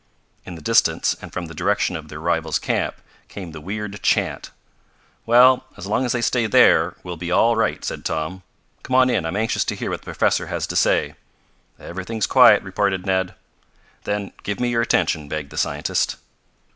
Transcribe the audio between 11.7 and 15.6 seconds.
"Everything's quiet," reported Ned. "Then give me your attention," begged the